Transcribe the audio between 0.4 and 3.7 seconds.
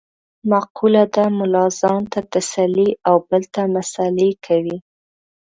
مقوله ده: ملا ځان ته تسلې او بل ته